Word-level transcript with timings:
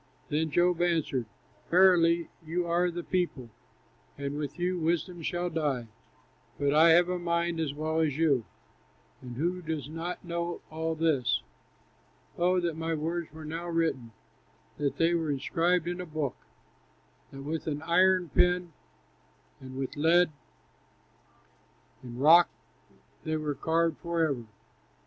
Then 0.29 0.49
Job 0.49 0.81
answered: 0.81 1.27
"Verily 1.69 2.31
you 2.43 2.65
are 2.65 2.89
the 2.89 3.03
people, 3.03 3.51
And 4.17 4.35
with 4.35 4.57
you 4.57 4.79
wisdom 4.79 5.21
shall 5.21 5.51
die! 5.51 5.89
But 6.59 6.73
I 6.73 6.89
have 6.89 7.07
a 7.07 7.19
mind 7.19 7.59
as 7.59 7.75
well 7.75 7.99
as 7.99 8.17
you, 8.17 8.43
And 9.21 9.37
who 9.37 9.61
does 9.61 9.87
not 9.89 10.25
know 10.25 10.61
all 10.71 10.95
this? 10.95 11.43
Oh, 12.35 12.59
that 12.61 12.75
my 12.75 12.95
words 12.95 13.31
were 13.31 13.45
now 13.45 13.67
written, 13.67 14.11
That 14.79 14.97
they 14.97 15.13
were 15.13 15.29
inscribed 15.29 15.87
in 15.87 16.01
a 16.01 16.07
book, 16.07 16.35
That 17.31 17.43
with 17.43 17.67
an 17.67 17.83
iron 17.83 18.29
pen 18.29 18.73
and 19.59 19.77
with 19.77 19.95
lead 19.95 20.31
In 22.03 22.17
rock 22.17 22.49
they 23.23 23.35
were 23.37 23.53
carved 23.53 23.99
forever! 23.99 24.45